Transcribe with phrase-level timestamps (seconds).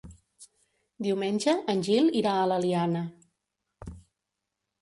[1.07, 3.05] Diumenge en Gil irà a l'Eliana.